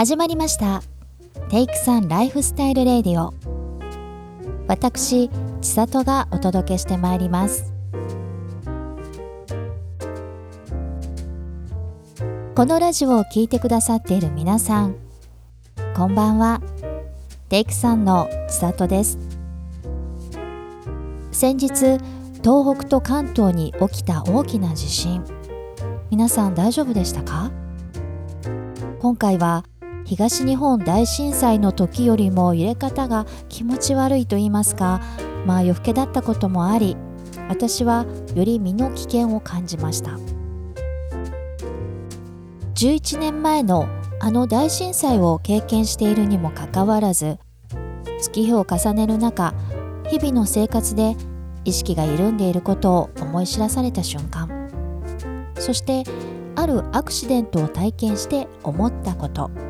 [0.00, 0.82] 始まりました。
[1.50, 3.34] テイクサンライフスタイルレディオ。
[4.66, 5.28] 私
[5.60, 7.74] 千里がお届けしてまいります。
[12.54, 14.96] このラジオを聴いてくださっている皆さん
[15.94, 16.62] こんばんは。
[17.50, 19.18] テイクサンの千里です。
[21.30, 21.68] 先日
[22.42, 25.22] 東北と関東に起きた大きな地震。
[26.10, 27.50] 皆さん大丈夫でしたか？
[28.98, 29.62] 今回は
[30.10, 35.00] 東日本大震災の時よりも揺れ方が気持ち悪いと言いますか
[35.46, 36.96] まあ夜更けだったこともあり
[37.48, 40.18] 私はより身の危険を感じました。
[42.74, 43.86] 11年前の
[44.18, 47.38] あの大震災を経験しているにもかかわらず
[48.20, 49.54] 月日を重ねる中
[50.10, 51.14] 日々の生活で
[51.64, 54.68] 意識が緩んでいることを思い知らされた瞬間
[55.54, 56.02] そして
[56.56, 59.69] あるアクシデントを体験して思ったこと。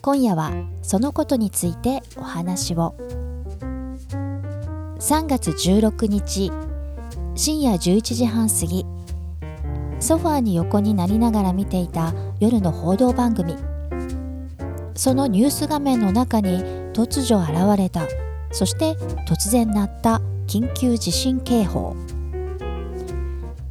[0.00, 2.94] 今夜はそのことについてお話を。
[4.98, 6.50] 3月16日
[7.34, 8.84] 深夜11時半過ぎ
[10.00, 13.54] ソファーに横になりながら見ていた夜の報道番組。
[14.94, 16.58] そのニュース画面の中に
[16.92, 18.02] 突如現れた
[18.50, 18.94] そして
[19.28, 21.94] 突然鳴った緊急地震警報。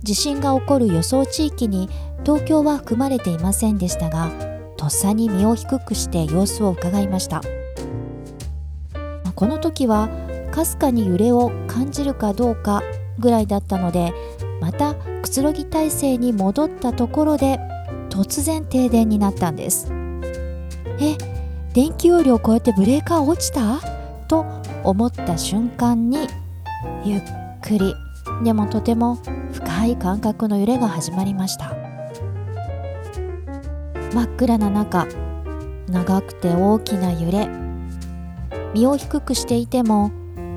[0.03, 1.89] 地震が起こる予想地域に
[2.23, 7.41] 東京は含まれていませんでしたがとっさに身を低くして様子を伺いました。
[9.35, 10.09] この時は
[10.51, 12.81] かすかに揺れを感じるかどうか
[13.19, 14.13] ぐらいだったので
[14.59, 17.59] またくつろぎ体制に戻ったところで
[18.09, 19.91] 突然停電になったんです。
[20.99, 21.15] え
[21.73, 23.79] 電気容量を超えてブレーカー落ちた？
[24.27, 24.45] と
[24.83, 26.27] 思った瞬間に
[27.05, 27.21] ゆっ
[27.61, 27.93] くり
[28.43, 29.19] でもとても
[29.53, 31.86] 深い感覚の揺れが始まりました。
[34.13, 35.07] 真っ暗な中
[35.89, 37.47] 長くて大きな揺れ
[38.73, 40.11] 身を低くしていても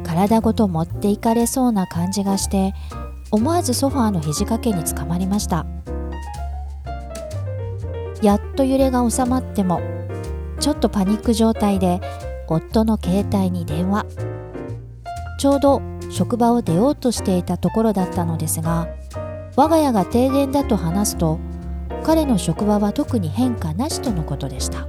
[0.04, 2.74] 体ごと持っていかれそうな感じがして
[3.30, 5.66] 思わずソファーの肘掛けにつかまりました。
[8.22, 9.80] やっと揺れが収まっても
[10.58, 12.00] ちょっとパニック状態で
[12.48, 14.04] 夫の携帯に電話。
[15.38, 15.80] ちょうど
[16.10, 18.88] 職場を出ようとしていたところだったのですが
[19.56, 21.38] 我が家が停電だと話すと
[22.10, 24.88] 彼の職場は特に変化なしとのことでした。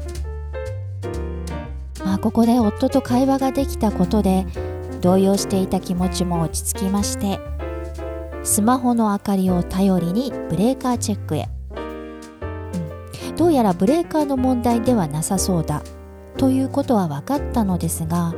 [2.03, 4.47] まあここで夫と会話ができたことで
[5.01, 7.39] 動揺していた気持ちも落ち着きまして
[8.41, 11.47] スマホの明かりを頼りにブレーカーチェックへ、
[13.29, 15.83] うん、どうやらブレーカーの問題ではなさそうだ。
[16.37, 18.33] ということは分かったのですが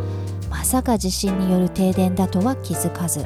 [0.49, 3.23] まさか地震による停電だとは気づかず。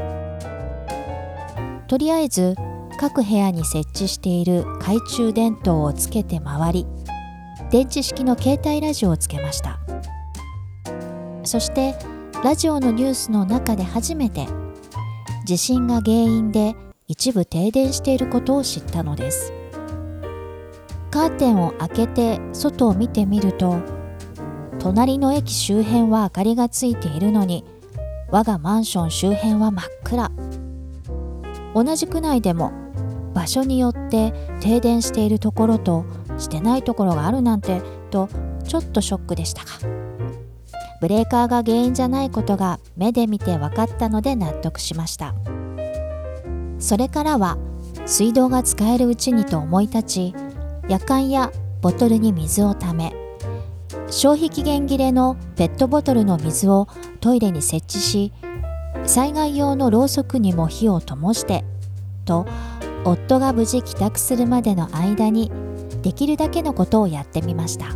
[1.87, 2.53] とりあえず
[2.99, 6.87] 各部屋に設置している懐中電灯をつけて回り
[7.69, 9.79] 電池式の携帯ラジオをつけました。
[11.43, 11.95] そして
[12.43, 14.47] ラジオのニュースの中で初めて
[15.45, 16.75] 地震が原因で
[17.07, 19.53] 一部停電していることを知ったのです。
[21.11, 23.77] カーテンを開けて外を見てみると
[24.79, 27.63] 隣の駅周辺は明かりがついているのに
[28.29, 30.31] 我がマンション周辺は真っ暗。
[31.73, 32.71] 同じ区内でも
[33.37, 36.05] 場所によって停電しているところと
[36.39, 38.29] してないところがあるなんてと
[38.67, 39.69] ちょっとショックでしたが
[40.99, 45.35] ブレーカーが原因じゃないことが目で見て分かったので納得しました。
[46.79, 47.57] それからは
[48.05, 50.35] 水道が使えるうちにと思い立ち
[50.87, 53.13] 夜間やボトルに水をため
[54.09, 56.87] 消費期限切れのペットボトルの水を
[57.19, 58.31] トイレに設置し
[59.05, 61.65] 災害用のろうそくにも火を灯して
[62.25, 62.45] と
[63.09, 65.51] 夫が無事帰宅するまでの間に
[66.01, 67.95] できるだけのことをやってみました。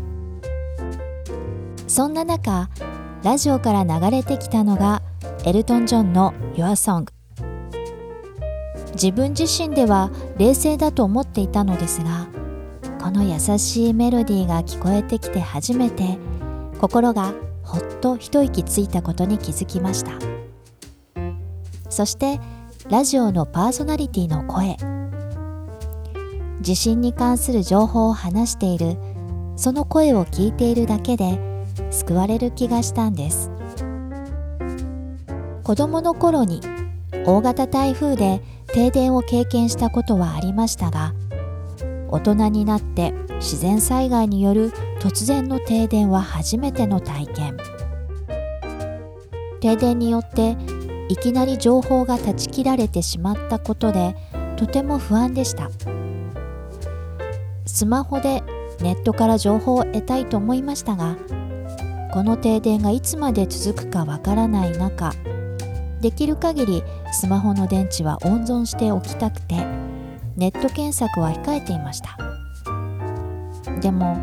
[1.91, 2.69] そんな中
[3.21, 5.01] ラジオから流れてきたのが
[5.44, 7.12] エルトン・ジョンの Your Song
[8.94, 12.27] 自分自身では冷静だと思っていたのですが
[13.01, 16.18] この優しいメロディーが聞こえてきて初めて
[16.80, 17.33] 心が
[17.63, 20.13] ほっと一息ついたことに気づきました。
[21.89, 22.39] そして
[22.89, 24.77] ラジオのパーソナリティの声。
[26.62, 28.98] 地震に関する情報を話している。
[29.56, 31.40] その声を聞いているだけで
[31.92, 33.52] 救われる気がしたんです。
[35.63, 36.62] 子供の頃に
[37.25, 38.42] 大型台風で
[38.74, 41.13] 停電を経験したことはありましたが
[42.10, 47.58] 大人になって自然災害による突然の停電は初めての体験。
[49.60, 50.58] 停電によって
[51.08, 54.16] いきなり情報が断ち切られてしまったことで
[54.58, 55.61] とても不安でした。
[57.81, 58.44] スマホで
[58.81, 61.18] ネットから情報を得たいと思いましたが
[62.13, 65.12] この停電がいつまで続くかわからない中
[66.00, 69.56] できる限りスマホの電池は温存しておきたくて
[70.38, 72.18] ネット検索は控えていました。
[73.81, 74.16] でも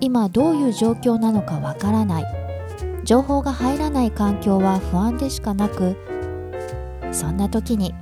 [0.00, 2.24] 今どういう状況なのかわからない。
[3.04, 5.96] 情報が入らない環境は不安でしかなく
[7.12, 7.94] そんな時に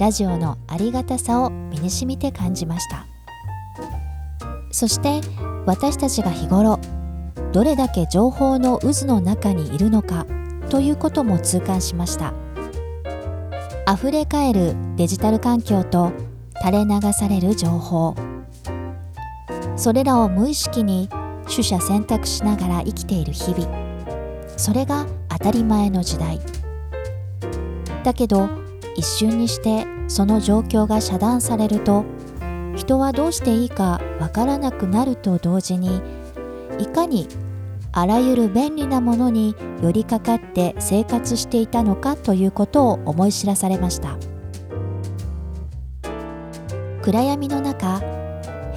[0.00, 3.13] ラジオのありがたさを身にしみて感じました。
[4.74, 5.20] そして
[5.66, 6.80] 私たちが日頃
[7.52, 10.26] どれだけ情報の渦の中にいるのか
[10.68, 12.34] ということも痛感しました。
[13.88, 16.10] 溢れかえるデジタル環境と
[16.58, 18.16] 垂れ流される情報。
[19.76, 21.08] それらを無意識に
[21.48, 23.68] 取捨選択しながら生きている日々。
[24.56, 26.40] それが当たり前の時代。
[28.02, 28.48] だけど
[28.96, 32.04] 一瞬にしてその状況が遮断されると
[32.76, 36.02] 人はどうしていいかわからなくなると同時に
[36.78, 37.28] いかに
[37.92, 44.18] あらゆる便利なものに寄りかかって生活していたのかということを思い知らされました。
[47.04, 48.00] 暗闇の中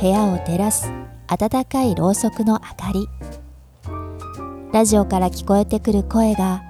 [0.02, 0.92] 部屋を照らす
[1.28, 3.08] 暖かいろうそくの明かり
[4.74, 6.62] ラジオから聞こえてくる声が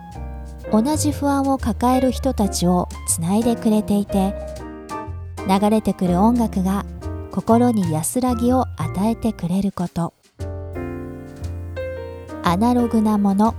[0.71, 4.35] 同じ不安を抱える人たちをつないでくれていて
[5.49, 6.85] 流れてくる音楽が
[7.37, 10.15] 心に安らぎを与えてくれること。
[12.41, 13.53] アナログなもの。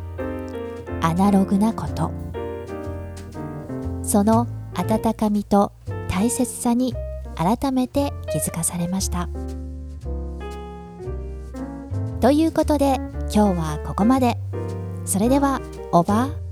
[1.01, 2.11] アナログなこと。
[4.03, 5.71] その温かみと
[6.09, 6.93] 大切さに
[7.37, 9.29] 改めて気づかされました。
[12.21, 12.97] ということで
[13.33, 14.39] 今日はここまで。
[15.05, 15.61] それでは
[15.93, 16.48] オーバー